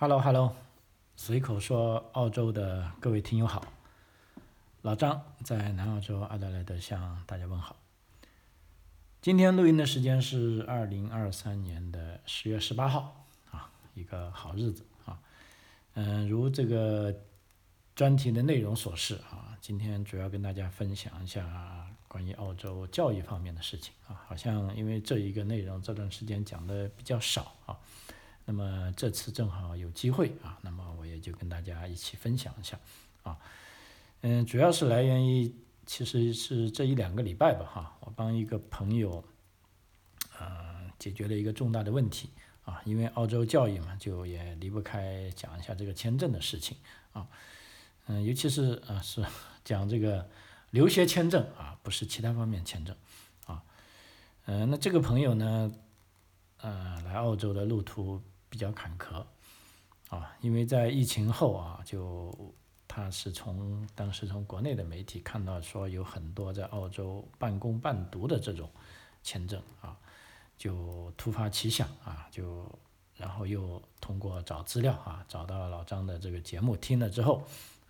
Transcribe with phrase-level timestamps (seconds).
[0.00, 0.54] Hello Hello，
[1.16, 3.64] 随口说澳洲的各位听友好，
[4.82, 7.74] 老张在南澳洲阿德莱德向大家问好。
[9.20, 15.18] 今天录音的时间是二零二三年的十月十八号啊，一个好日子啊。
[15.94, 17.12] 嗯，如这个
[17.96, 24.14] 专题的内容所示啊，今天主要跟大家分享一下关于澳洲教育方面的事情啊。
[24.28, 27.76] 好像因为这一个内容这段时间讲的比较少啊。
[28.50, 32.80] 那么这次正好有机会啊，那么我也就跟大家一起分享一下
[33.22, 33.36] 啊，
[34.22, 35.54] 嗯，主要是来源于
[35.84, 39.22] 其实是这一两个礼拜吧哈，我帮一个朋友，
[40.38, 42.30] 呃，解决了一个重大的问题
[42.64, 46.78] 啊，因为澳洲教育嘛，就也离不开讲一下这个签证的事情
[47.12, 47.28] 啊，
[48.06, 49.22] 嗯，尤其是啊是
[49.62, 50.26] 讲这个
[50.70, 52.96] 留学签证啊，不是其他方面签证
[53.44, 53.62] 啊，
[54.46, 55.70] 嗯，那这个朋友呢，
[56.62, 58.22] 呃，来澳洲的路途。
[58.50, 59.24] 比较坎坷，
[60.08, 62.34] 啊，因为在疫情后啊，就
[62.86, 68.70] 他是从当时从国内的媒体看到说有很多在澳洲半工半读的这种
[69.22, 69.94] 签证啊，
[70.56, 72.66] 就突发奇想啊，就
[73.16, 77.42] 然后又通过找资料啊，找到老张的这个节目听了之后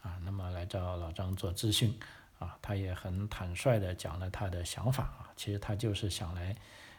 [0.03, 1.97] 啊，那么来找老张做咨询
[2.41, 6.57] 啊，他也很坦率的讲了他的想法啊，其实他就是想来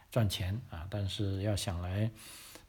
[0.10, 2.10] 赚钱啊，但是要想来。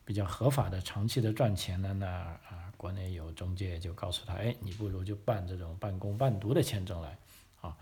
[0.04, 7.16] 比较合法的长期的赚钱的那啊，国内有中介就告诉他，哎，你不如就办这种半工半读的签证来
[7.60, 7.76] 啊。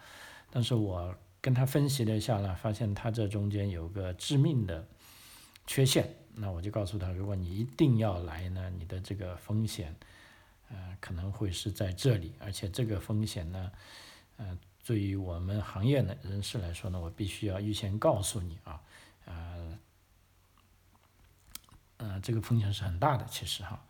[0.51, 4.87] 但是我跟他分析了一下呢，发现他这中间有个致命的
[5.67, 6.15] 缺陷。
[6.35, 9.97] 那我就告诉他，如果你一定要来呢，你的这个风险，
[10.69, 13.73] 呃，可能会是在这里，而且这个风险呢，
[14.37, 18.83] 呃，对于我们行业的人士来说呢，我必须要预先告诉你啊，
[19.25, 19.79] 呃。
[21.99, 23.85] 呃，这个风险是很大的，其实哈，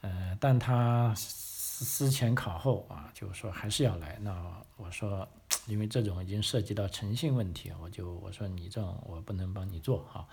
[0.00, 4.16] 呃，但他思思前考后啊，就是说还是要来。
[4.22, 4.34] 那
[4.78, 5.28] 我说，
[5.66, 10.26] 因为这种已经涉及到诚信问题，我就我说你这种我不能帮你做哈，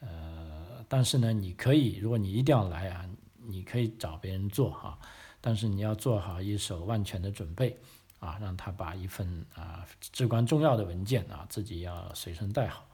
[0.00, 3.08] 呃，但是呢，你可以，如果你一定要来啊，
[3.38, 4.98] 你可以找别人做哈，
[5.40, 7.78] 但是你要做好一手万全的准备
[8.18, 12.84] 啊，让他把一份啊至关重要的文件啊自己要随身带好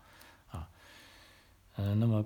[0.50, 0.68] 啊，
[1.76, 2.22] 嗯，那么。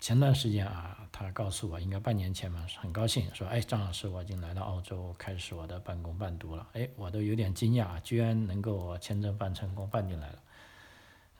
[0.00, 6.66] 前段时间啊，他告诉我，应该半年前嘛，很高兴说，哎，张老师，我已经来到澳洲，开始我的半工半读了。
[6.74, 10.38] 哎，我都有点惊讶，居然能够签证办成功，办进来了。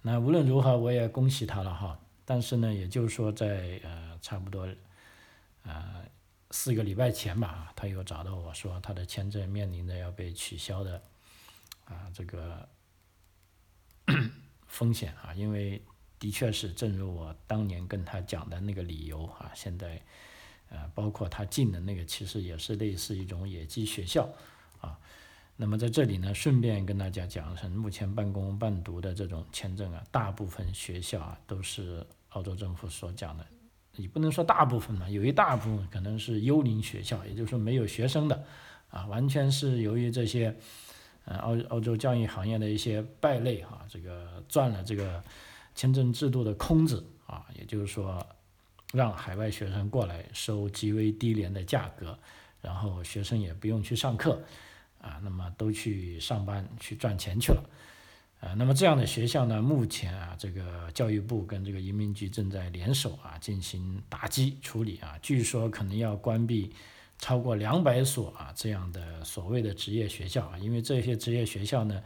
[0.03, 1.99] 那无论如何，我也恭喜他了哈。
[2.25, 4.69] 但是呢，也就是说，在呃差不多
[5.63, 6.05] 呃
[6.51, 11.01] 四个礼拜前吧，他又找到我说，他的签证面临着要被取消的
[11.85, 12.69] 啊这个
[14.67, 15.81] 风险啊，因为。
[16.19, 20.03] 的确是，正如我当年跟他讲的那个理由啊，现在，
[20.69, 24.29] 呃，包括他进的那个，其实也是类似一种野鸡学校，
[24.81, 24.99] 啊，
[25.57, 33.47] 那么在这里呢，顺便跟大家讲一声，目前半工半读的这种签证啊，大部分学校啊都是澳洲政府所讲的，
[33.95, 38.45] 你不能说大部分嘛，有一大部分可能是幽灵学校，也就是说没有学生的，
[38.91, 40.57] 啊，完全是由于这些，
[41.27, 45.23] 呃，澳澳洲教育行业的一些败类哈，这个赚了这个。
[45.79, 48.27] 签证制度的空子啊，也就是说，
[48.93, 52.19] 让海外学生过来收极为低廉的价格，
[52.61, 54.43] 然后学生也不用去上课，
[55.01, 57.63] 啊，那么都去上班去赚钱去了，
[58.41, 66.75] 啊，那么这样的学校呢，目前啊，这个教育部跟这个移民局正在联手啊进行打击处理啊，据说可能要关闭
[67.21, 72.03] 超过两百所啊这样的所谓的职业学校啊，因为这些职业学校呢，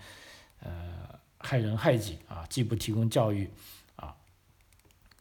[0.61, 1.22] 呃。
[1.43, 2.47] 害人害己啊！
[2.49, 3.51] 既不提供教育，
[3.97, 4.15] 啊，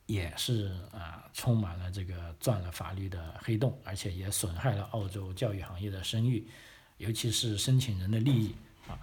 [0.06, 6.48] 也是啊，充满了这个钻了法律的黑洞，而且也损害了澳洲教育行业的声誉，
[6.98, 8.56] 尤其是申请人的利益
[8.88, 9.00] 啊。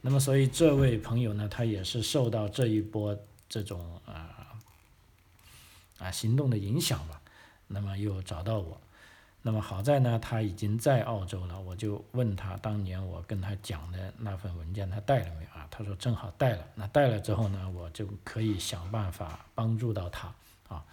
[0.00, 3.18] 那么，所以这位朋友呢，他也是受到这一波
[3.48, 4.58] 这种啊
[5.98, 7.20] 啊行动的影响吧，
[7.66, 8.80] 那么又找到我。
[9.44, 15.66] 那么好在呢，他已经在澳洲了，我就问他当年我跟他讲的那份文件他带了没有啊？
[15.68, 16.64] 他说正好带了。
[16.76, 20.32] 那带了之后呢，我就可以想办法帮助到他
[20.68, 20.84] 啊。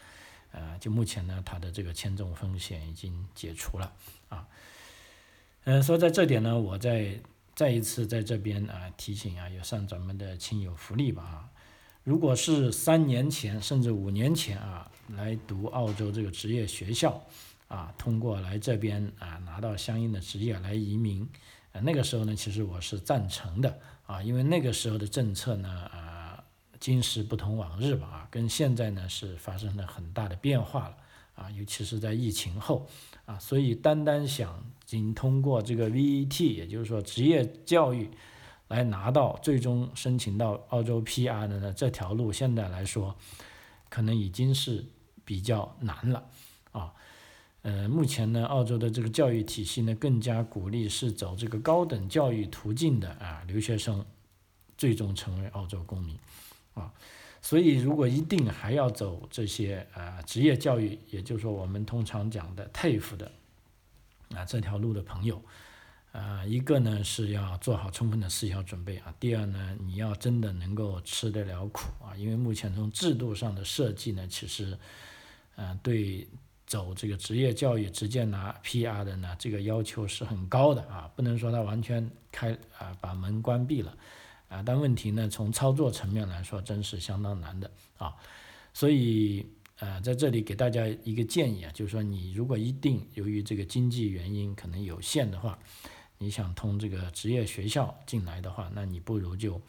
[0.51, 3.93] 呃，就目前呢，他的这个签证风险已经解除了
[4.29, 4.47] 啊。
[5.65, 7.19] 嗯，说在这点呢，我再
[7.53, 11.49] 再一次在这边啊提醒啊，也算咱们的亲友福利吧啊。
[12.03, 17.21] 如果是三年前甚至五年前啊来读澳洲这个职业学校。
[17.69, 21.21] 啊，通过来这边啊，拿到相应的职业来移民，
[21.71, 26.43] 啊，那个时候呢，其实我是赞成的啊，因为那个时候的政策呢，啊，
[26.79, 30.97] 今时不同往日吧，啊，跟现在呢是发生了很大的变化了，
[31.35, 32.87] 啊，尤其是在疫情后
[33.25, 38.09] 啊，所以单单想仅通过这个 VET，也就是说职业教育
[38.67, 43.15] 来拿到最终申请到澳洲 PR 的呢，这条路现在来说
[43.89, 44.83] 可能已经是
[45.23, 46.25] 比较难了
[46.71, 46.95] 啊。
[47.61, 54.05] 呃，目前呢，澳洲的这个教育体系呢，更加鼓励是走这个高等教育途径的啊，留学生
[54.77, 56.17] 最终成为澳洲公民
[56.73, 56.93] 啊。
[57.41, 63.31] 所以，如果一定还要走这些啊职业教育，也就是说我们通常讲的 TAFE 的
[64.35, 65.41] 啊这条路的朋友，
[66.11, 74.77] 啊一个呢是要做好充分的思想准备啊，第二呢你要真的能够吃得了苦啊，因为目前从制度上的设计呢，其实，
[75.55, 76.27] 嗯对
[76.69, 83.97] 走这个职业教育直接拿 PR 的呢，这个要求是很高的啊，不能说他完全开啊把门关闭了。
[84.49, 88.15] 啊，但问题呢，从操作层面来说，真是相当难的啊。
[88.71, 89.45] 所以，
[89.79, 95.57] 呃，在这里给大家一个建议啊，就是说，你如果一定由于这个经济原因可能有限的话，
[96.19, 99.59] 你想通这个职业学校进来的话，那你不如就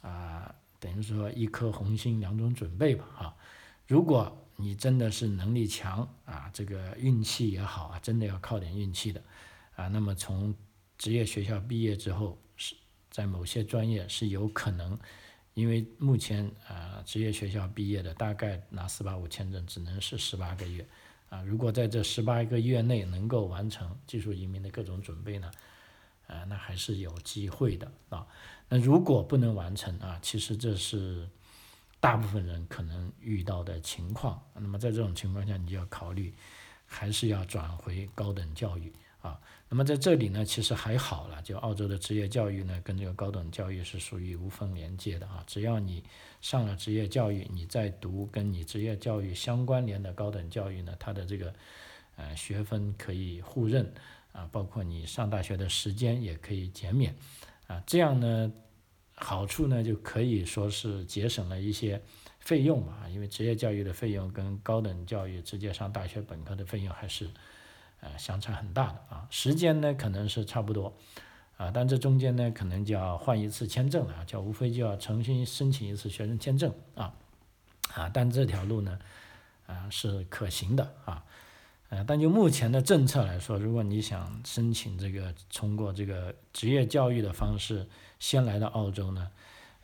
[0.00, 3.34] 啊，等于说一颗红心两种准备吧啊。
[3.86, 9.22] 如果你真的是能力强啊，这个运气也好啊，真的要靠点运气的
[9.74, 10.54] 啊，那么从
[10.98, 12.76] 职业学校毕业之后是。
[13.10, 14.96] 在某些专业是有可能，
[15.54, 20.86] 因为目前啊职业学校毕业的大概拿四八五签证只能是十八个月，
[21.28, 25.50] 啊如果在这十八个月内能够完成技术移民的各种准备呢，
[26.28, 28.24] 啊那还是有机会的啊。
[28.68, 31.28] 那如果不能完成啊，其实这是
[32.00, 34.42] 大部分人可能遇到的情况。
[34.54, 36.34] 那么在这种情况下，你就要考虑
[36.86, 39.38] 还是要转回高等教育啊。
[39.68, 45.44] 那么在这里呢，其实还好了，就澳洲的职业教育呢，跟这个高等教育是属于无缝连接的啊。
[45.46, 46.02] 只要你
[46.40, 51.54] 上了职业教育，你再读跟你职业教育相关联的高等教育呢，它的这个
[52.16, 53.92] 呃学分可以互认
[54.32, 57.14] 啊，包括你上大学的时间也可以减免
[57.68, 57.80] 啊。
[57.86, 58.50] 这样呢，
[59.20, 62.02] 好处呢就可以说是节省了一些
[62.40, 67.30] 费用嘛，因为职业教育的费用跟高等教育直接上大学本科的费用还是。
[68.02, 70.96] 呃，相差很大的啊，时间呢可能是差不多，
[71.58, 77.12] 啊，但这中间呢可能就要换一次签证了，叫无非就要重新申请一次学生签证啊，
[77.92, 78.98] 啊，但这条路呢，
[79.66, 81.22] 啊是可行的啊，
[81.90, 87.86] 呃，但就目前的政策来说，如果你想申请这个通过这个职业教育的方式
[88.18, 89.30] 先来到澳洲呢，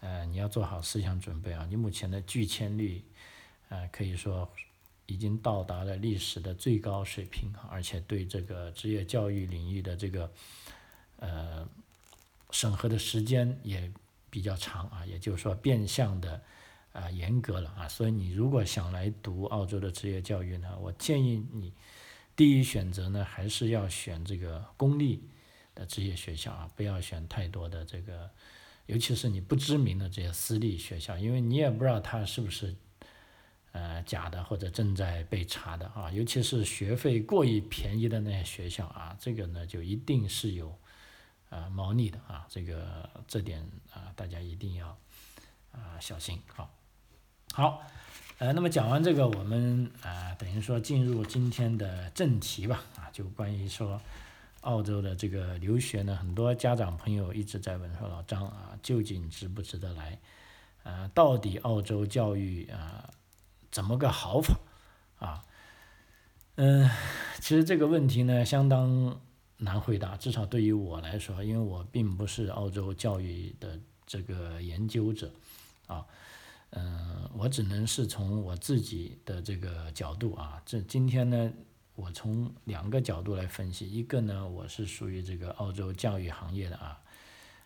[0.01, 3.05] 呃，你要做好思想准备啊，你目前的拒签率，
[3.69, 4.51] 呃，可以说。
[5.09, 10.29] 已经到达了历史的最高水平，而且对这个职业教育领域的这个
[11.21, 11.65] 呃
[12.51, 13.89] 审核的时间也
[14.31, 16.43] 比较长啊，也就是说变相的
[16.93, 21.73] 啊严格了啊，所以你如果想来读澳洲的职业教育呢，我建议你
[22.37, 25.29] 第一选择呢还是要选这个公立
[25.75, 28.31] 的职业学校啊，不要选太多的这个，
[28.87, 32.77] 尤其是你不知名的这些私立学校，因为你也不知道它是不是。
[33.73, 40.75] 呃，假的或者正在被查的啊，尤其是学费过于便宜的那些学校啊，这个呢就一定是有
[41.51, 43.61] 啊猫腻的啊，这个这点
[43.93, 44.99] 啊大家一定要
[45.73, 46.75] 啊小心好。
[47.53, 47.83] 好，
[48.39, 53.99] 呃，那么讲完这个，我们啊等于说进入今天的正题吧啊，就关于说
[54.61, 60.19] 澳洲的这个留学呢，很多家长朋友一直在问说老张啊，究竟值不值得来？
[60.83, 63.09] 啊，到底澳洲教育啊？
[63.71, 64.59] 怎么个好法
[65.19, 65.43] 啊？
[66.57, 66.91] 嗯，
[67.41, 69.19] 其实这个问题呢相当
[69.57, 75.31] 难回答，至少对于我来说，因为我并不是澳洲教育的这个研究者
[75.87, 76.05] 啊。
[76.77, 80.63] 嗯，我只能是从我自己的这个角度啊。
[80.65, 81.53] 这今天呢，
[81.97, 83.91] 我从两个角度来分析。
[83.91, 87.01] 一个呢，我是属于这个澳洲教育行业的啊，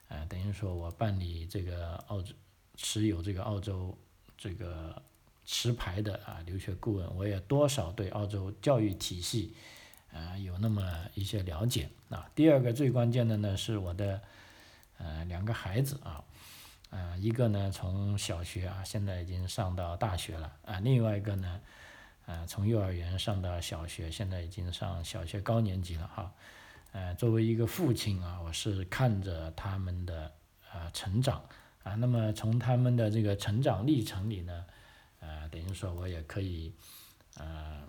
[0.08, 2.32] 呃，等于说我办理这个澳洲
[2.76, 3.98] 持有这个澳洲
[4.38, 5.02] 这个。
[5.52, 9.52] 持牌的啊，留学顾问，我也多少对澳洲教育体系
[10.12, 10.80] 啊有那么
[11.14, 12.30] 一些了解啊。
[12.36, 14.22] 第二个最关键的呢，是我的
[14.98, 16.22] 呃两个孩子啊，
[16.90, 21.60] 啊一个呢从小学啊现在已经上到大学了啊，另外一个呢
[22.26, 26.32] 啊从幼儿园上到小学，现在已经上小学高年级了哈。
[26.92, 30.32] 呃，作为一个父亲啊，我是看着他们的
[30.70, 31.42] 啊成长
[31.82, 34.64] 啊，那么从他们的这个成长历程里呢。
[35.22, 36.72] 呃，等于说我也可以，
[37.36, 37.82] 呃，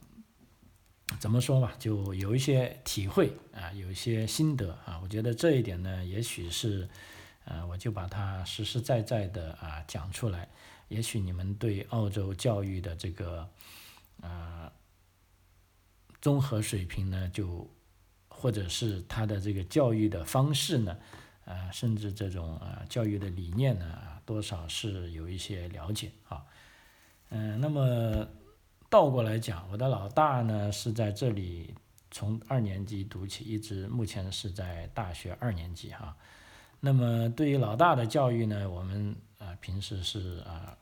[1.18, 5.00] 怎么说吧，就有一些体会啊，有一些心得啊。
[5.02, 6.90] 我觉得这一点呢，也许是，
[7.46, 10.48] 呃，我就把它实实在在的啊讲出来。
[10.90, 13.50] 也许你们对澳洲教育的这个，
[14.22, 14.72] 啊，
[16.22, 17.70] 综合水平呢，就
[18.28, 20.98] 或者是他的这个教育的方式呢，
[21.46, 26.46] 呃，甚至这种呃教育的理念呢，多少是有一些了解啊。
[27.30, 28.28] 嗯，那么
[28.90, 31.74] 倒过来讲，我的老大呢是在这里
[32.12, 36.18] 从二年级读起，一直目前是在大学二年级哈。
[36.82, 40.78] 那么对于老大的教育呢，我们啊平时是啊。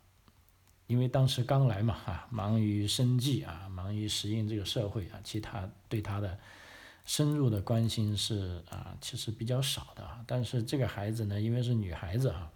[0.88, 6.36] 因为当时刚来嘛，哈，忙于生计啊，忙于适应这个社会啊，其他对他的
[7.06, 10.24] 深入的关心是啊，其实比较少的啊。
[10.26, 12.52] 但是这个孩子呢，因为是女孩子啊，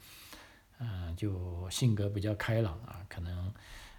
[0.80, 3.54] 嗯，就性格比较开朗啊，可能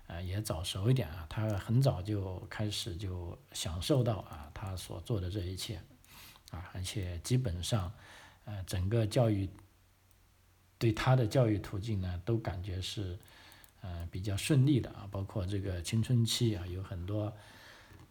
[0.08, 5.80] 呃也早熟一点啊，她很早就开始就享受到啊，她所做的这一切
[6.50, 7.92] 啊，而且基本上
[8.44, 9.48] 呃整个教育
[10.78, 13.18] 对他的教育途径呢，都感觉是。
[13.86, 17.30] 呃，比较顺利的啊，包括这个青春期啊，有很多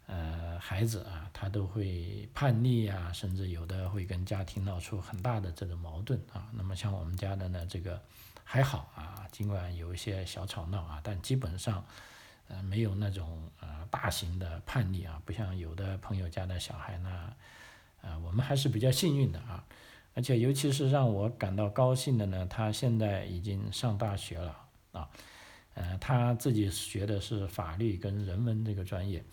[0.05, 6.47] 呃孩子啊，他都会叛逆啊，甚至有的会跟家庭闹出很大的这种矛盾啊。
[6.53, 7.99] 那么像我们家的呢，这个
[8.43, 11.83] 还好啊，尽管有一些小吵闹啊，但基本上
[12.49, 17.33] 呃没有那种呃大型的叛逆啊，不像有的朋友家的小孩呢，
[18.03, 19.65] 呃，我们还是比较幸运的啊。
[20.13, 24.57] 而且尤其是让我感到高兴的呢，他现在已经上大学了
[24.91, 25.09] 啊。
[25.75, 29.23] 呃，他自己学的是法律跟人文这个专业，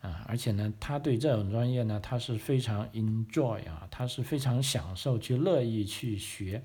[0.00, 6.60] 啊，而且呢，他对这种专业呢，他是非常 enjoy 啊，他是非常享受去乐意去学，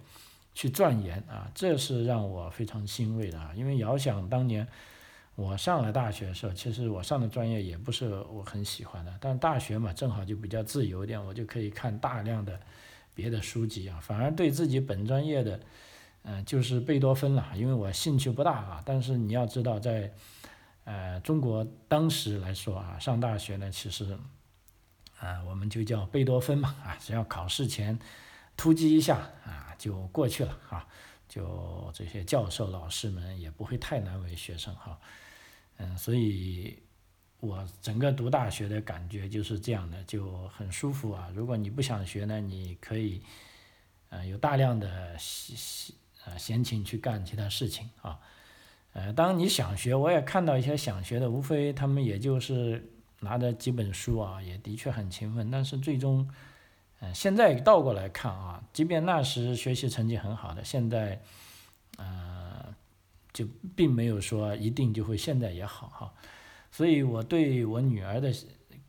[0.56, 3.54] 去钻研啊，这是让我非常欣慰的啊。
[3.56, 4.68] 因为遥想当年
[5.36, 12.60] 我上了大学的时候，其实我上的专业也不是我很喜欢的，但大学嘛，正好就比较自由一点，我就可以看大量的
[13.14, 15.60] 别的书籍啊，反而对自己本专业的。
[16.26, 18.82] 嗯，就是贝多芬了，因为我兴趣不大啊。
[18.86, 20.14] 但是你要知道，在
[20.86, 24.18] 呃中国当时来说啊，上大学呢，其实
[25.20, 28.00] 啊，我们就叫贝多芬嘛啊，只要考试前
[28.56, 30.88] 突击一下啊，就过去了哈。
[31.28, 34.98] 就这些教授老师们也不会太难为学生哈。
[35.76, 36.78] 嗯，所以
[37.44, 41.30] 我整个读大学的感觉就是这样的，就很舒服啊。
[41.36, 43.22] 如果你不想学呢，你可以
[44.08, 44.88] 呃有大量的
[46.24, 48.18] 啊，闲情去干其他事情啊，
[48.94, 56.26] 呃，当你想学，我也看到一些想学的，无非他们也就是拿着几本书啊，也的确很勤奋，但是最终，
[57.02, 61.22] 嗯，现在倒过来看啊，即便那时学习成绩很好的，现在，
[61.98, 62.74] 呃，
[63.34, 63.46] 就
[63.76, 66.14] 并没有说一定就会现在也好哈，
[66.74, 68.34] 所以我对我女儿的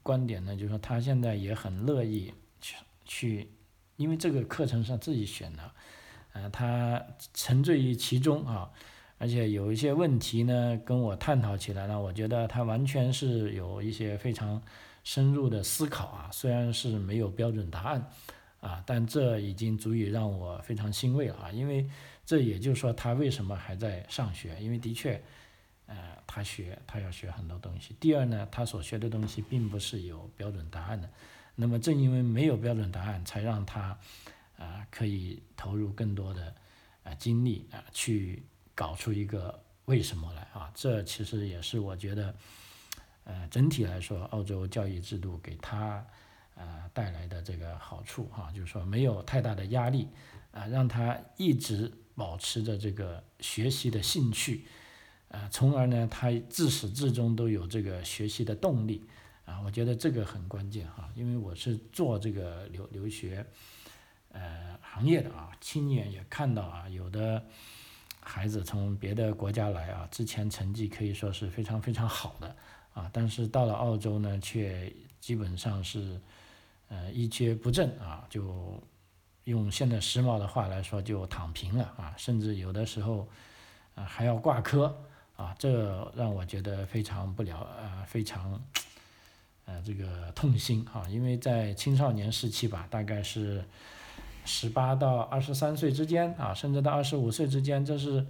[0.02, 3.48] 观点呢，就是说她现在也很乐意去去，
[3.96, 5.70] 因为这个课程是自己选的。
[6.32, 8.70] 呃，她沉醉于其中啊，
[9.18, 14.62] 而且有一些问题呢，跟我探讨起来呢，我觉得她完全是有一些非常
[15.02, 18.10] 深入的思考啊，虽然是没有标准答案
[18.60, 21.86] 啊，但这已经足以让我非常欣慰了啊，因为
[22.24, 25.22] 这也就是说他为什么还在上学，因为的确，
[25.86, 27.94] 呃，他学他要学很多东西。
[27.98, 31.10] 第二呢，他所学的东西并不是有标准答案的，
[31.54, 33.98] 那么正因为没有标准答案，才让他。
[34.56, 36.54] 啊，可以投入更多的
[37.02, 38.40] 啊精力啊，去
[38.72, 40.70] 搞出一个为什么来啊？
[40.76, 42.32] 这其实也是我觉得，
[43.24, 46.06] 呃，整体来说，澳洲教育制度给他
[46.54, 50.08] 啊带来的这个好处哈，就是说没有太大的压力
[50.52, 54.66] 啊，让他一直保持着这个学习的兴趣
[55.34, 59.04] 啊，从而呢，他自始至终都有这个学习的动力
[59.44, 59.60] 啊。
[59.64, 63.44] 我觉得这个很关键哈，因为我是做这个留留学。
[64.30, 67.40] 呃，行业的啊，亲眼也看到啊，有的
[68.20, 72.56] 孩子从别的国家来啊，之前成绩可以说是非常非常好的
[72.94, 76.20] 啊，但是到了澳洲呢，却基本上是
[76.88, 78.82] 呃一蹶不振啊，就
[79.44, 83.28] 用现在时髦的话来说，就躺平了啊，甚至有的时候
[83.94, 85.04] 啊还要挂科
[85.36, 88.60] 啊，这让我觉得非常不了呃非常
[89.66, 93.64] 呃这个痛心啊，因为在青少年时期吧，大概是。
[94.46, 98.26] 十八到二十三岁之间啊，甚至到二十五岁之间，这是，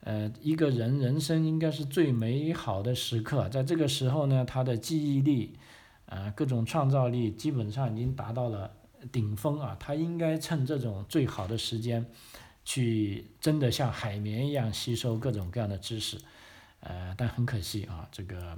[0.00, 3.48] 呃，一个人人生应该是最美好的时刻。
[3.48, 5.56] 在这个时候呢，他的记忆力，
[6.06, 8.72] 啊，各种创造力基本上已经达到了
[9.12, 9.76] 顶峰啊。
[9.78, 12.04] 他应该趁这种最好的时间，
[12.70, 16.20] 去真的像海绵一样吸收各种各样的知识，
[16.80, 18.56] 呃，但很可惜啊，这个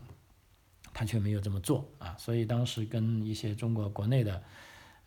[0.93, 2.17] 他却没有这么做啊。
[2.19, 4.43] 所以当时跟一些中国国内的。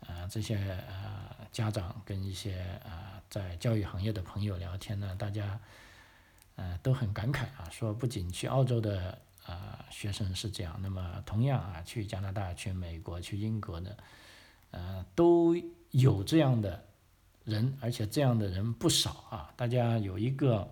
[0.00, 5.58] 呃，这些呃家长跟一些呃在教育行业的朋友聊天呢，大家
[6.54, 13.96] 呃都很感慨啊，说不仅去澳洲的呃学生是这样，那么同样啊去加拿大、去美国、去英国的，
[14.70, 15.56] 呃都
[15.92, 16.84] 有这样的
[17.46, 19.50] 人，而且这样的人不少啊。
[19.56, 20.68] 大家有一个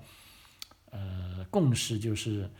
[0.90, 2.50] 呃共识，就是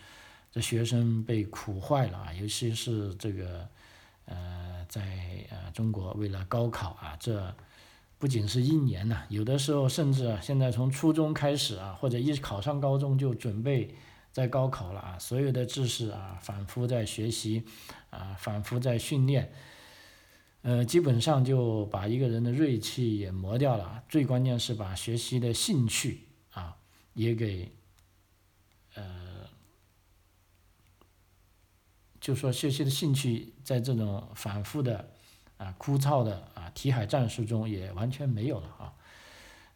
[0.50, 3.68] 这学生被苦坏了啊，尤其是这个
[4.24, 7.54] 呃在呃中国为了高考啊这。
[8.16, 13.94] 不仅是一年呐，有的时候甚至现在从初中开始啊，或者一考上高中就准备
[14.32, 17.64] 在高考了啊，所有的知识啊反复在学习，
[18.08, 19.52] 啊反复在训练，
[20.64, 26.76] 呃基本上就把一个人的锐气也磨掉了，最关键是把学习的兴趣啊
[27.12, 27.70] 也给，
[28.94, 29.48] 呃，
[32.20, 35.10] 就说学习的兴趣在这种反复的。
[35.56, 38.92] 啊，枯燥的啊，题海战术中也完全没有了啊，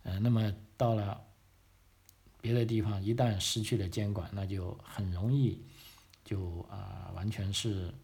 [0.03, 1.25] 呃，那么到了
[2.41, 5.63] 别的地方，一旦失去了监管，那就很容易
[6.25, 7.95] 就啊，完全是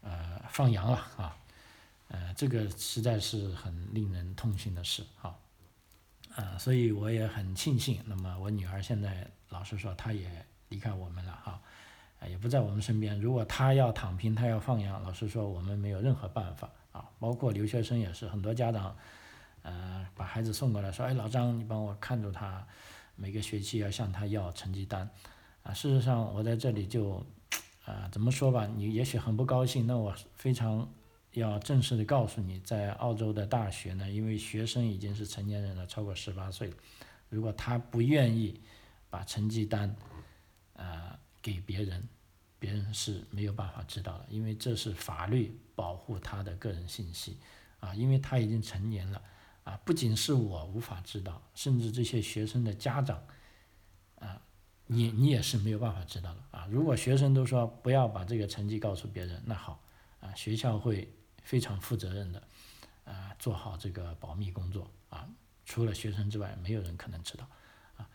[0.00, 1.38] 呃放羊了啊，
[2.08, 5.38] 呃，这个实在是很令人痛心的事哈，
[6.34, 11.60] 啊，所以我也很庆幸，那么我女儿现在老实说，她也离开我们了哈。
[12.26, 13.20] 也不在我们身边。
[13.20, 17.04] 如果她要躺平，她要放养，老实说，我们没有任何办法啊。
[17.20, 18.96] 包括留学生也是，很多家长，
[19.62, 22.66] 呃，把孩子送过来，说：“哎，老张，你帮我看住他，
[23.14, 25.08] 每个学期要向他要成绩单。”
[25.62, 27.24] 啊，事实上，我在这里就，
[27.84, 29.86] 啊，怎么说吧，你也许很不高兴。
[29.86, 30.88] 那我非常
[31.40, 36.72] 要正式的告诉你，在澳洲的大学呢，因为学生已经是成年人了，超过十八岁，
[37.28, 38.60] 如果他不愿意
[39.10, 39.94] 把成绩单，
[40.74, 42.08] 啊，给别人。
[42.58, 47.36] 别人是没有办法知道的，因为这是法律保护他的个人信息，
[47.80, 49.22] 啊，因为他已经成年了，
[49.62, 53.22] 啊，不仅是我无法知道，甚至这些学生的家长，
[54.18, 54.40] 啊，
[54.86, 59.84] 你你也是没有办法知道的，啊，如果学生都说不要把这个成绩告诉别人，那好，
[60.20, 61.06] 啊，学校会
[61.46, 62.42] 非常负责任的，
[63.04, 65.28] 啊，做好这个保密工作，啊，
[65.64, 67.48] 除了学生之外，没有人可能知道，
[67.96, 68.08] 啊，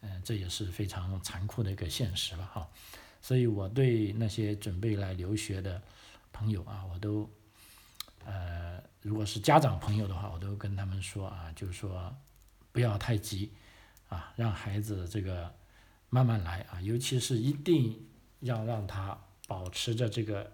[0.00, 2.66] 嗯，这也是非常残酷的一个现实了，哈。
[3.20, 5.82] 所以我对那些准备来留学的
[6.32, 7.30] 朋友啊，我都，
[8.24, 12.16] 呃，如果是家长朋友的话，我都跟他们说啊，就是说
[12.72, 13.52] 不要太急，
[14.08, 15.54] 啊，让孩子这个
[16.08, 18.08] 慢慢来啊，尤其是一定
[18.40, 20.50] 要让他保持着这个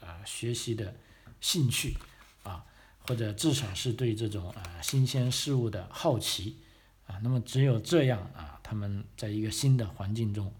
[0.00, 0.94] 啊学习的
[1.40, 1.96] 兴趣
[2.42, 2.64] 啊，
[3.06, 6.56] 或者至少是对这种啊新鲜事物的好奇
[7.06, 10.52] 啊，那么只有这样啊，他们在一个新的环境中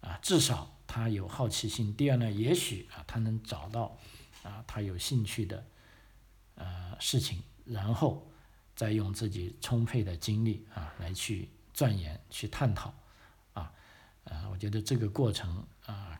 [0.00, 0.70] 啊，至少。
[0.94, 3.96] 他有好奇心，第二呢，也许啊，他能找到
[4.42, 5.64] 啊，他有兴趣的
[6.54, 8.30] 呃事情，然后
[8.76, 12.92] 再用自己充沛的精力啊来去钻研、去探讨
[13.54, 13.72] 啊，
[14.24, 16.11] 呃，我觉得这个过程啊，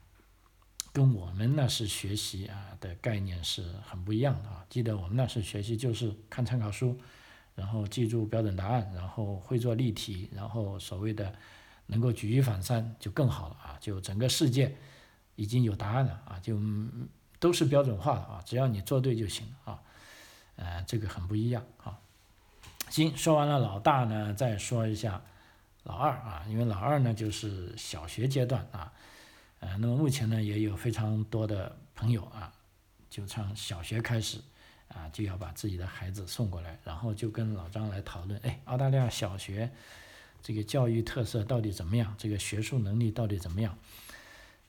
[0.93, 4.65] 跟我们那时学习啊的概念是很不一样的啊。
[4.69, 6.99] 记得我们那时学习就是看参考书，
[7.55, 11.35] 然后记住标准答案，然后会做例题，然后所谓的。
[11.87, 13.77] 能够举一反三就更好了啊！
[13.79, 14.75] 就整个世界
[15.35, 16.59] 已经有答案了啊，就
[17.39, 19.83] 都是标准化的啊，只要你做对就行啊。
[20.57, 21.99] 呃，这个很不一样啊。
[22.89, 25.21] 行，说完了老大呢，再说一下
[25.83, 28.91] 老二啊，因为老二呢就是小学阶段啊。
[29.63, 32.53] 呃，那么目前呢也有非常多的朋友啊，
[33.09, 34.39] 就从小学开始
[34.89, 39.71] 啊就要把自己的孩子送过来，然后就跟老张来讨论，哎，澳大利亚小学。
[40.43, 42.13] 这个教育特色到底怎么样？
[42.19, 43.79] 这个学术能力到底怎么样？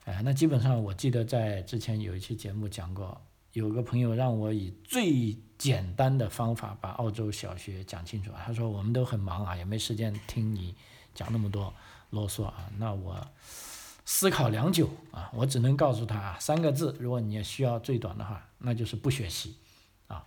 [0.05, 3.19] 哎，那基本上我记得在之前有一期节目讲过，
[3.53, 8.29] 有个朋友让我以最简单的方法把澳洲小学讲清楚。
[8.45, 10.75] 他说我们都很忙啊，也没时间听你
[11.15, 11.73] 讲那么多
[12.11, 12.69] 啰嗦啊。
[12.77, 13.27] 那我
[14.05, 19.55] 思考良久啊，我只能告诉他啊三个字：如果你也需要最短的话，那就是不学习
[20.07, 20.25] 啊。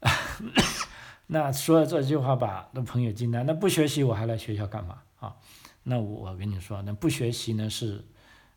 [1.28, 3.42] 那说了这句话吧，那朋友惊呆。
[3.44, 5.36] 那不学习我还来学校干嘛啊？
[5.84, 8.04] 那我跟你说，那不学习呢是，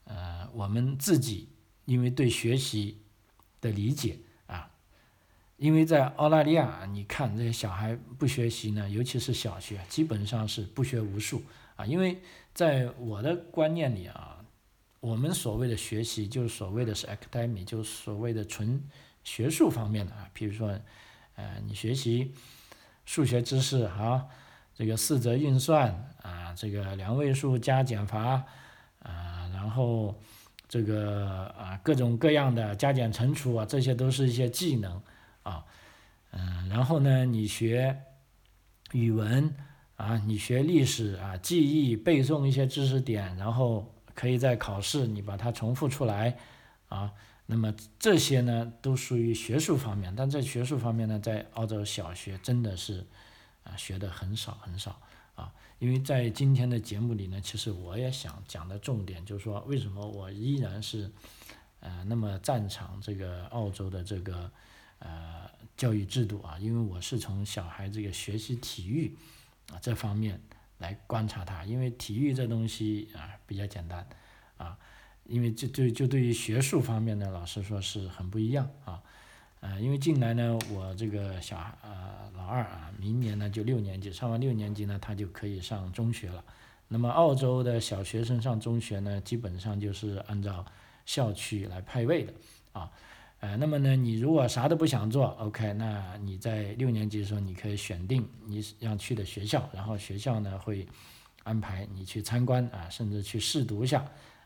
[0.04, 1.50] 呃，我们自己
[1.86, 3.02] 因为对学习
[3.62, 4.70] 的理解啊，
[5.58, 11.42] 因为在澳大利亚，你看这些小孩不学习呢，尤其是小学，基本上是不学无术
[11.76, 11.86] 啊。
[11.86, 12.22] 因为
[12.56, 14.44] 在我的观念里啊，
[15.00, 18.82] 我们所谓的学习就是所谓的是 academy，就是所谓的纯
[19.24, 20.76] 学术方面的啊，比如说，
[21.36, 22.34] 呃，你学习。
[23.08, 24.26] 数学知识啊，
[24.74, 28.44] 这个四则运算啊，这个两位数加减法
[29.04, 30.20] 啊，然后
[30.68, 35.00] 这个啊各种各样的加减乘除啊，这些都是一些技能
[35.44, 35.64] 啊，
[36.32, 37.96] 嗯，然后呢，你学
[38.92, 39.54] 语文
[39.96, 46.38] 啊，你学历史啊，记忆背诵一些知识点，然后可以在考试你把它重复出来，
[46.90, 47.14] 啊，
[47.46, 53.06] 那么这些呢都属于学术方面，但在学术方面呢，在澳洲小学真的是
[53.64, 55.00] 啊学的很少很少
[55.36, 61.10] 啊，因为在今天的节目里呢，其实我也想讲的重点就是说，为什么我依然是
[61.80, 64.52] 呃那么赞成这个澳洲的这个
[65.00, 69.16] 呃教育制度啊，因为我是从小孩这个学习体育
[69.72, 70.42] 啊这方面。
[70.80, 74.06] 来观察它，因为体育这东西啊比较简单，
[74.58, 74.78] 啊，
[75.24, 79.02] 因为这对就对于学术方面呢，老师说是很不一样啊，
[79.62, 86.44] 呃，因为近来呢，我这个小孩呃老二啊，明年呢就六年级，上完六年级呢，他就可以上中学了。
[86.90, 90.66] 那么澳洲的小学生上中学呢，基本上就是按照
[91.06, 92.34] 校区来派位的
[92.74, 92.92] 啊。
[93.46, 100.88] 呃，那么呢，你如果啥都不想做，OK，那你在六年级的时候，你可以选定你要去的学校，然后学校呢会
[101.44, 104.00] 安排你去参观啊，甚至去试读一下，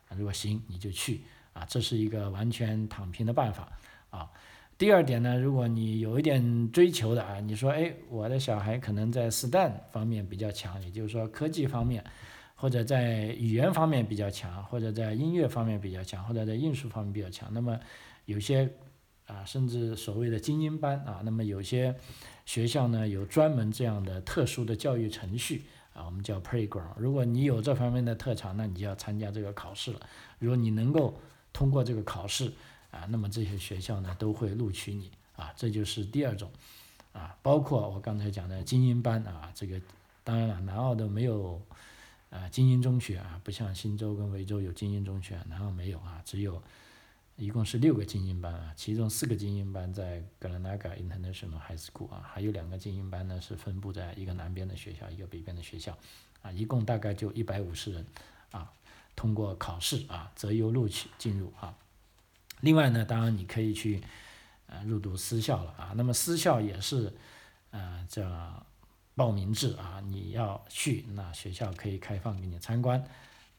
[0.10, 1.22] 啊如果行你就去
[1.54, 3.72] 啊，这是一个完全躺平的办法
[4.10, 4.30] 啊。
[4.78, 12.04] 第二点呢，如果你有一点追求的啊，你说哎，我的小孩可能在 STEM 方面比较强，也就是说科技方面，
[12.54, 17.80] 或者在语言方面比较强，或者在音乐方面比较强，或者在艺术方面比较强，那么
[18.26, 18.70] 有些。
[19.30, 21.96] 啊，甚至所谓的精英班啊，那么有些
[22.48, 26.96] 学校呢有专门这样的特殊的教育程序啊，我们叫 playground。
[26.98, 30.00] 如果你有这方面的特长，那你就要参加这个考试了。
[30.39, 31.13] 如果你能够
[31.54, 32.52] 通过这个考试
[32.89, 36.50] 啊，那么这些学校呢都会录取你啊，这就是第二种
[37.13, 37.38] 啊。
[37.44, 39.80] 包括我刚才讲的精英班啊，这个
[40.24, 41.62] 当然了，南澳都没有
[42.32, 46.60] 啊精英中学啊，不像新州跟维州有精英中学，南澳没有啊，只有。
[47.39, 55.97] 一共是六个精英班啊，其中四个精英班在格兰纳嘎 International High School 啊，还有两个精英班呢是分布在一个南边的学校，一个北边的学校，
[56.41, 58.06] 啊，一共大概就一百五十人，
[58.52, 58.69] 啊，
[59.15, 61.73] 通过考试啊择优录取进入啊。
[62.60, 64.04] 另外呢，当然你可以去
[64.67, 67.15] 呃入读私校了啊，那么私校也是
[67.71, 68.65] 呃叫
[69.15, 73.02] 报名制啊，你要去那学校可以开放给你参观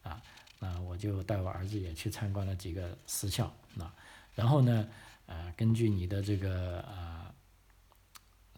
[0.03, 0.21] 啊。
[0.63, 3.91] 那我就带我儿子也去参观了几个私校，那
[4.35, 4.87] 然后呢，
[5.25, 7.33] 呃，根据你的这个呃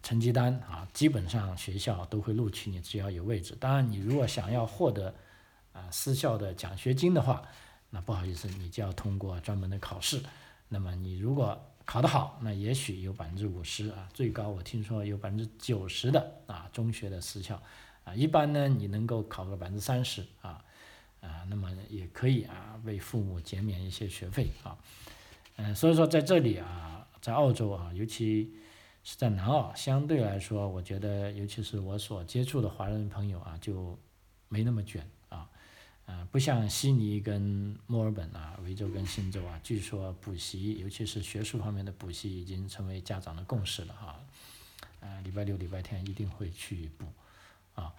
[0.02, 3.56] 成绩单啊，基本上学校都会录取你，只要有位置。
[3.58, 5.14] 当然，你如果想要获得
[5.72, 7.42] 啊私校的奖学金的话，
[7.88, 10.22] 那不好意思，你就要通过专门的考试。
[10.68, 17.62] 那么你如果考得好，那也许有百分之五十啊，最高我听说有百分之九十的啊中学的私校
[18.04, 20.62] 啊，一般呢你能够考个百分之三十啊。
[21.24, 24.76] 啊，那么也可以啊，为父母减免一些学费啊，
[25.56, 28.52] 嗯，所以说在这里啊，在澳洲啊，尤其
[29.02, 33.98] 是在南澳，相对来说，我觉得，尤其是我所接触的华人朋友啊，就
[34.48, 35.48] 没那么卷啊，
[36.06, 44.20] 嗯，不像悉尼跟墨尔本啊，维州跟新州啊，据说补习，尤其是学术方面的补习，已经成为家长的共识了哈，
[45.00, 47.06] 啊，礼拜六、礼拜天一定会去补
[47.74, 47.92] 啊。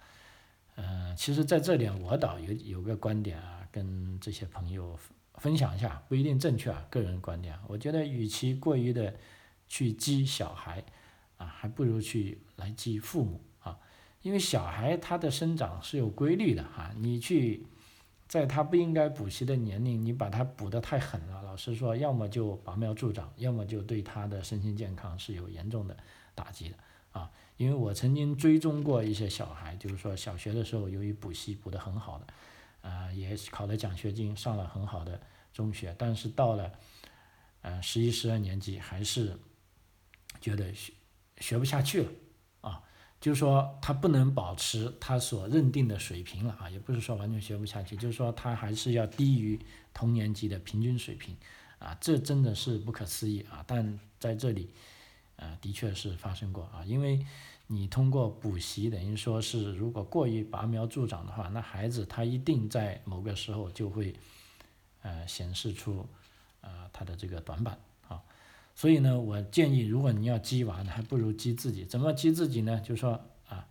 [0.75, 4.97] 嗯，其实在这里我倒有有个观点啊，跟这些朋友
[5.35, 7.57] 分享一下，不一定正确啊，个人观点。
[7.67, 9.15] 我觉得与其过于的
[9.67, 10.83] 去激小孩
[11.37, 13.79] 啊，还不如去来激父母啊，
[14.21, 17.65] 因为小孩他的生长是有规律的哈，你去
[18.27, 25.95] 在他不应该补习的年龄，你把他补得太狠了，老实说，要么就拔苗助长，要么就对他的身心健康是有严重的
[26.33, 26.75] 打击的
[27.19, 27.31] 啊。
[27.57, 32.27] 因为我曾经追踪过一些小孩，就是说小学的时候由于补习补得很好的，
[32.89, 35.21] 啊，也考了奖学金，上了很好的
[35.53, 36.69] 中学，但是到了，
[37.61, 39.39] 呃，十一、十二年级还是
[40.41, 40.91] 觉得学
[41.37, 42.11] 学不下去了，
[42.59, 42.83] 啊，
[43.21, 49.57] 就是说他不能保持他所认定的水平了啊，也不是说完全学不下去，就是说他还是要低于
[49.93, 51.33] 同年级的平均水平，
[51.79, 54.69] 啊，这真的是不可思议啊，但在这里。
[55.37, 57.25] 呃，的确是发生过啊，因为
[57.67, 64.15] 你通过补习，等于说是如果过于拔苗助长的话，那孩子他一定在某个时候就会，
[65.01, 66.07] 呃，显示出，
[66.61, 68.21] 呃，他的这个短板啊。
[68.75, 71.83] 所以呢，我建议，如果你要激娃，还不如激自己。
[71.85, 72.79] 怎么激自己呢？
[72.81, 73.67] 就说啊，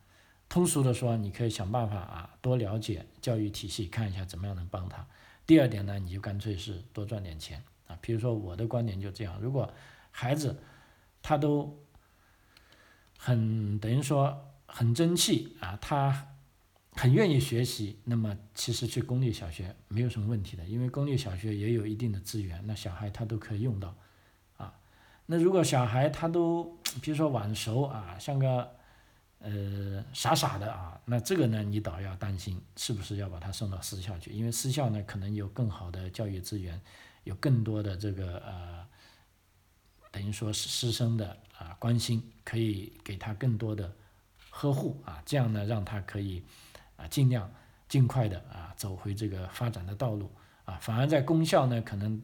[0.48, 5.06] 通俗的说，你可以想办法啊，多了解教育体系，看一下怎么样能帮他。
[5.46, 7.96] 第二点呢，你就干脆是多赚点钱啊。
[8.00, 9.72] 比如说我的观点就这样，如果
[10.10, 10.58] 孩子，
[11.24, 11.82] 他都
[13.16, 16.36] 很等于说很争气啊，他
[16.92, 17.98] 很愿意学习。
[18.04, 23.96] 那么其实去公立小学没有什么问题的，因为公立小学也有一定的资源，那小孩他都可以用到
[24.58, 24.74] 啊。
[25.24, 28.70] 那如果小孩他都比如说晚熟啊，像个
[29.38, 34.30] 呃，傻傻的啊，那这个呢，你倒要担心，是不是要把他送到私校去？
[34.30, 36.78] 因为私校呢，可能有更好的教育资源，
[37.24, 38.86] 有更多的这个呃，
[40.14, 43.92] 等于说是师生的啊关心，可以给他更多的
[44.50, 46.40] 呵护啊，这样呢，让他可以
[46.96, 47.50] 啊尽量
[47.88, 50.30] 尽快的啊走回这个发展的道路
[50.64, 50.78] 啊。
[50.80, 52.22] 反而在公校呢，可能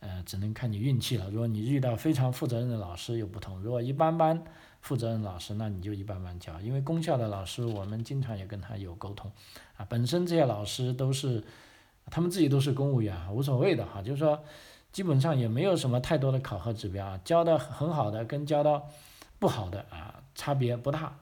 [0.00, 1.30] 呃只能看你运气了。
[1.30, 4.44] 如果你遇到非常负责任的老师又不同，如果一般般。
[4.82, 9.30] 负责任老师，那你就一般般教，因为公校的老师，我们经常也跟他有沟通，
[9.76, 11.44] 啊，本身这些老师都是，
[12.06, 14.42] 他们自己都是公务员，无所谓的哈，就是说，
[14.92, 18.82] 基本上也没有什么太多的考核指标啊，教的很好的跟教的
[19.38, 21.18] 不好的啊，差别不大，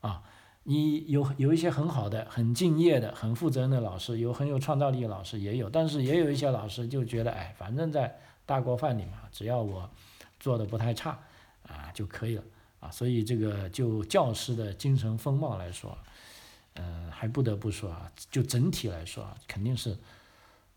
[0.00, 0.22] 啊，
[0.64, 9.88] 你有有一些很好的、很敬业的、很负责任的老师，有很有创造力的老师也有，但是也有一些老师就觉得，哎，反正在大锅饭里嘛，只要我
[10.38, 11.18] 做的不太差
[11.68, 12.42] 啊就可以了。
[12.80, 15.98] 啊，所以这个就教师的精神风貌来说，
[16.76, 19.90] 嗯，还不得不说啊，就整体来说啊，肯定是，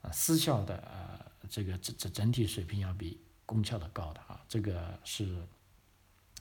[0.01, 5.45] 啊，私校的啊，这个整整整体水平要比公校的高的啊，这个是，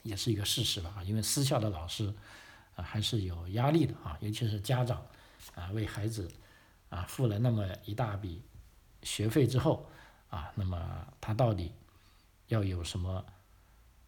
[0.03, 2.12] 也是一个事实吧，因为私校的老师
[2.77, 5.05] 啊还是有压力的啊，尤其是家长
[5.55, 6.31] 啊为孩子
[6.88, 8.43] 啊付了那么一大笔
[9.03, 9.88] 学费之后
[10.31, 11.73] 啊，那么他到底
[12.49, 13.25] 要有什么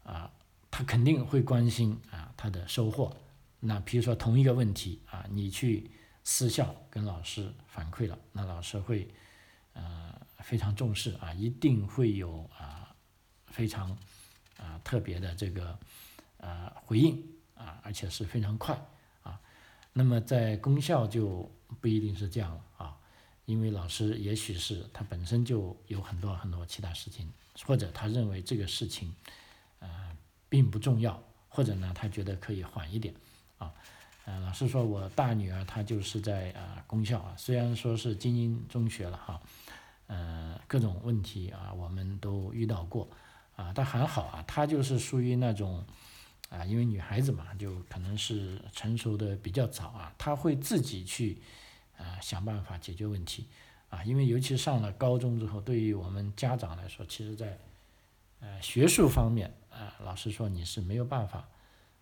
[0.04, 0.30] 啊？
[0.70, 3.16] 他肯定会关心啊，他的收获。
[3.60, 5.90] 那比如说同一个问题啊，你去
[6.24, 9.08] 私校跟老师反馈了，那老师会
[9.72, 12.94] 呃非常重视啊，一定会有啊
[13.46, 13.90] 非常
[14.58, 15.78] 啊特别的这个
[16.36, 17.20] 呃回应
[17.56, 18.78] 啊，而且是非常快
[19.22, 19.40] 啊。
[19.92, 22.96] 那么在公校就不一定是这样了啊，
[23.46, 27.32] 因为老师也许是他本身就有很多很多其他事情，
[27.64, 29.14] 或者他认为这个事情
[29.80, 30.14] 啊。
[30.46, 33.12] 并不重要，或者呢，他觉得可以缓一点，
[33.58, 33.74] 啊，
[34.24, 39.42] 呃，老师说，我大女儿她就是在啊公校啊，虽然说是精英中学了哈，
[40.14, 43.08] 呃，各种问题啊我们都遇到过，
[43.56, 45.84] 啊，但还好啊，她就是属于那种，
[46.50, 51.40] 啊，因为女孩子嘛，就可能是成熟的比较早啊，她会自己去
[51.98, 53.48] 啊想办法解决问题，
[53.90, 57.58] 啊，因为尤其上了高中之后，对于我们家长来说，其实在
[58.40, 59.52] 呃学术方面。
[59.74, 61.48] 啊，老师说你是没有办法，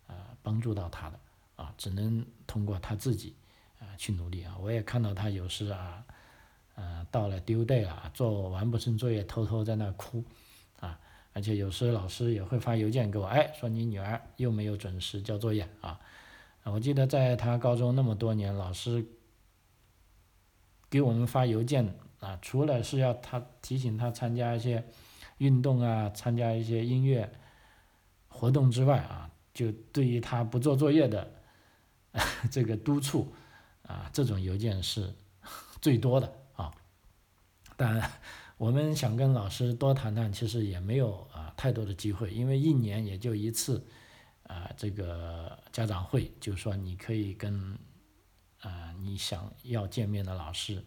[0.05, 1.19] 啊，帮助到他的，
[1.55, 3.33] 啊，只能通过他自己，
[3.79, 4.55] 啊，去努力啊。
[4.61, 6.05] 我也看到他有时啊，
[6.75, 10.23] 呃，到了丢 day 了，做完不成作业，偷偷在那哭，
[10.79, 10.99] 啊，
[11.33, 15.99] 而且有时老师也会发邮件给我，哎，说你女儿又没有准时交作业啊。
[16.63, 19.05] 我记得在他高中那么多年，老师
[20.89, 24.83] 给我们发邮件啊，除了是要他提醒他参加一些
[25.39, 27.31] 运动啊，参加一些音乐。
[28.35, 31.31] 活动之外啊，就对于他不做作业的
[32.49, 33.31] 这个督促
[33.83, 35.13] 啊，这种邮件是
[35.79, 36.33] 最多的
[37.77, 38.01] 但。
[38.55, 43.83] 我们想跟老师多谈谈，其实也没有啊太多的机会，因为一年也就一次
[44.43, 47.77] 啊这个家长会，就是说你可以跟
[48.61, 50.81] 啊你想要见面的老师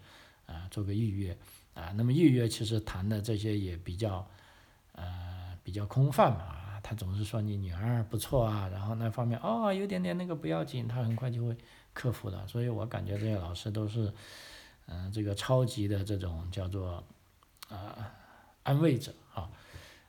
[0.47, 1.37] 啊做个预约
[1.75, 1.93] 啊。
[1.97, 4.27] 那么预约其实谈的这些也比较
[4.93, 6.81] 呃比较空泛嘛。
[6.83, 11.55] 他总是说你女儿不错啊，然后那方面哦有点点那个不要紧，他很快就会
[11.93, 12.47] 克服的。
[12.47, 14.11] 所以我感觉这些老师都是，
[14.87, 17.05] 嗯，这个超级的这种叫做
[17.69, 18.13] 啊
[18.63, 19.51] 安慰者啊，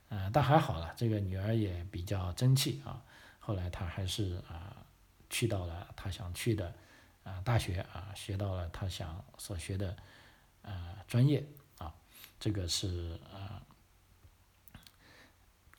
[0.09, 3.01] 嗯，但还好了，这个女儿也比较争气啊。
[3.39, 4.75] 后来她还是啊
[5.29, 6.73] 去到了她想去的
[7.23, 9.95] 啊大学啊，学到了她想所学的
[10.61, 11.45] 啊专业
[11.77, 11.93] 啊，
[12.39, 13.61] 这个是啊。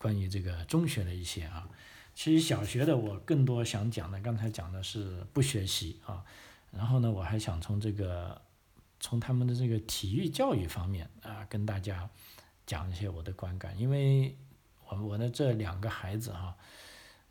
[0.00, 1.68] 关于这个中学的一些啊，
[2.14, 6.24] 其实小学的我更多想讲的，刚才讲的是不学习啊，
[6.70, 8.40] 然后呢，我还想从这个
[9.00, 12.08] 从他们的这个体育教育方面啊，跟大家
[12.66, 14.36] 讲一些我的观感，因为
[14.88, 16.56] 我我的这两个孩子哈，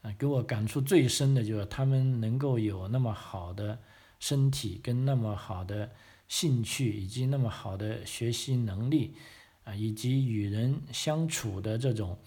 [0.01, 3.79] 啊，给我感触最深的就是他们能够有那么好的
[4.19, 5.91] 身体，跟那么好的
[6.27, 9.15] 兴趣，以及那么好的学习能力
[9.63, 12.17] 啊，以及与人相处的这种。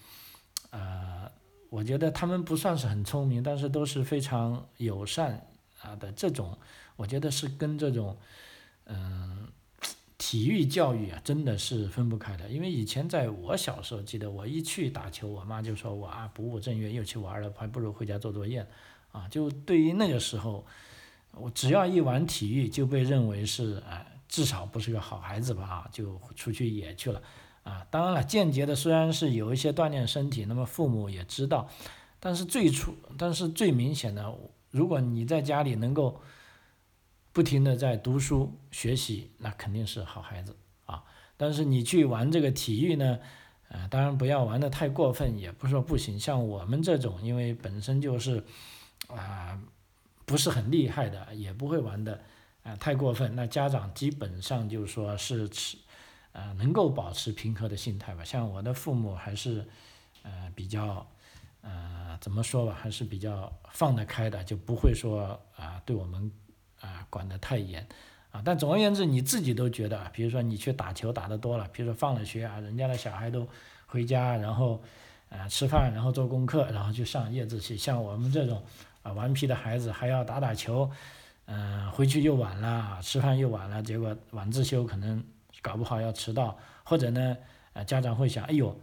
[0.69, 1.29] 呃，
[1.69, 5.45] 我觉得他们不算是很聪明，但是都是非常友善
[5.81, 6.57] 啊的这种，
[6.95, 8.17] 我觉得是跟这种，
[8.93, 9.47] 嗯，
[10.17, 12.49] 体育教育啊，真的是分不开的。
[12.49, 18.67] 因为以前在我小时候，记得我一去打球，我妈就说我啊不务正业，又去玩了，还不如回家做作业，
[19.11, 20.65] 啊，就对于那个时候，
[21.31, 27.21] 我只要一玩体育，就被认为是啊，至少不是个好孩子吧，啊，就出去野去了。
[27.63, 31.69] 啊，当然了，间接的虽然是有一些锻炼身体，那么父母也知道，
[32.19, 34.35] 但是最初，但是最明显的，
[34.71, 36.19] 如果你在家里能够
[37.33, 41.03] 不停的在读书学习，那肯定是好孩子啊。
[41.37, 43.19] 但是你去玩这个体育呢，
[43.69, 46.19] 呃，当然不要玩的太过分，也不是说不行。
[46.19, 48.43] 像我们这种，因为本身就是
[49.07, 49.59] 啊
[50.25, 52.21] 不是很厉害的，也不会玩的
[52.63, 55.77] 啊太过分，那家长基本上就是说是持
[56.33, 58.23] 啊能够保持平和的心态吧。
[58.23, 59.65] 像我的父母还是
[60.23, 61.07] 呃比较
[61.61, 66.31] 呃怎么说吧，还是比较放得开的，就不会说啊对我们
[66.81, 67.87] 啊管得太严。
[68.31, 73.45] 啊，但总而言之，你自己都觉得，比如说你去打球打得多了，比如说放了学啊，人家的小孩都
[73.87, 74.81] 回家，然后，
[75.29, 77.75] 啊吃饭，然后做功课，然后就上夜自习。
[77.75, 78.63] 像我们这种
[79.03, 80.89] 啊顽皮的孩子，还要打打球，
[81.47, 85.21] 嗯，回去又晚了，吃饭又晚了，结果晚自修可能
[85.61, 87.35] 搞不好要迟到，或者呢，
[87.73, 88.73] 啊家长会想，哎呦，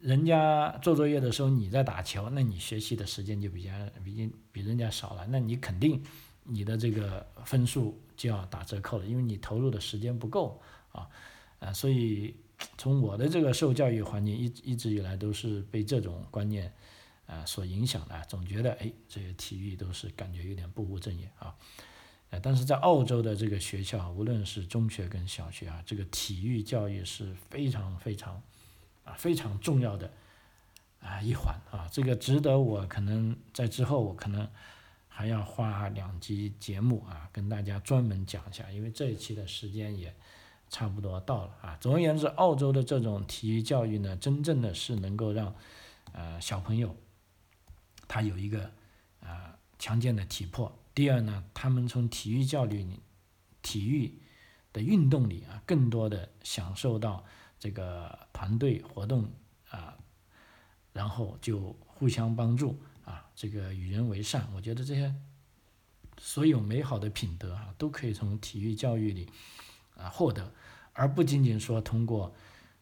[0.00, 3.70] 人家做作业的时候你在打球，那你学习的时间就比较
[4.02, 6.02] 比比人家少了，那你肯定。
[6.52, 10.60] 你的这个分数就要打折扣了，因为你投入的时间不够
[10.90, 11.08] 啊，
[11.60, 12.34] 啊，所以
[12.76, 16.72] 从我的这个受教育环境一一直以来都是被这种观念
[17.26, 21.54] 啊所影响的，总觉得哎，这个体育都是感觉有点不务正业啊，
[22.30, 28.42] 呃，但是在澳洲的这个学校，无论是中学跟小学啊，这个体育教育是非常非常
[29.04, 30.10] 啊非常重要的
[31.00, 34.48] 啊一环啊，这个值得我可能在之后我可能。
[35.20, 40.16] 还要花两集节目啊，跟大家专门讲一下，因为这一期的时间也
[40.70, 41.76] 差不多到了啊。
[41.78, 45.54] 总而言之，澳洲的这种体育教育呢，真正的是能够让
[46.12, 46.96] 呃小朋友
[48.08, 48.70] 他有一个
[49.20, 50.74] 啊强健的体魄。
[50.94, 52.88] 第二呢，他们从体育教育、
[53.60, 54.18] 体育
[54.72, 57.22] 的运动里啊，更多的享受到
[57.58, 59.30] 这个团队活动
[59.68, 59.98] 啊，
[60.94, 62.80] 然后就互相帮助。
[63.10, 65.12] 啊，这个与人为善，我觉得这些
[66.16, 69.28] 所有美好的品德啊，都可以从体育教育里
[69.96, 70.52] 啊获得，
[70.92, 72.32] 而不仅仅说通过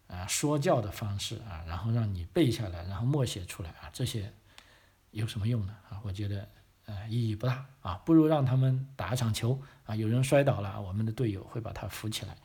[0.07, 4.31] 啊说教的方式啊，然后让你背下来，然后默写出来啊，这些
[5.13, 5.75] 有什么用呢？
[5.89, 6.47] 啊，我觉得
[6.85, 12.37] 呃意义不大啊，不如让他们打一场球啊，有人摔倒了，我们的队友会把他扶起来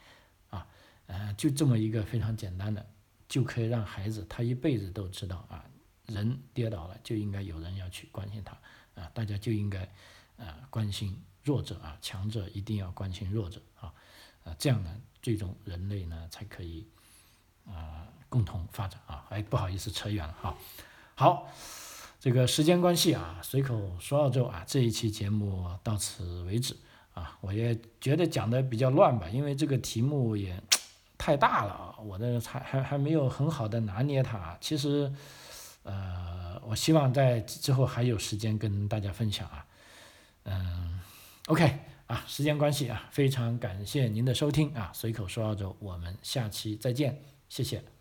[0.49, 0.65] 啊，
[1.07, 2.85] 呃，就这么一个非常简单的，
[3.27, 5.65] 就可以让孩子他一辈子都知道啊。
[6.07, 8.51] 人跌倒了，就应该有人要去关心他，
[9.01, 9.79] 啊，大家就应该，
[10.37, 13.93] 啊，关心弱者啊，强者一定要关心弱者啊，
[14.43, 16.85] 啊，这样呢，最终人类呢才可以，
[17.65, 19.25] 啊，共同发展啊。
[19.29, 20.57] 哎，不好意思，扯远了哈。
[21.15, 21.49] 好，
[22.19, 26.75] 这个时间关系啊，随口说澳洲啊，这一期节目到此为止
[27.13, 27.37] 啊。
[27.39, 30.61] 我也觉得讲的比较乱吧，因为这个题目也
[31.17, 35.09] 太大了啊，我的还还还没有很好的拿捏它，啊其实。
[35.83, 39.65] 呃，我希望在之后还有时间跟大家分享啊，
[40.43, 40.99] 嗯
[41.47, 47.92] ，OK 啊，时间关系啊，非常感谢您的收听啊，随口说澳洲，我们下期再见，谢谢。